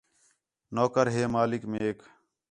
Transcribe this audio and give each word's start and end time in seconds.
نوکر 0.75 1.05
ہے 1.13 1.23
مالک 1.33 1.63
میک 1.71 1.99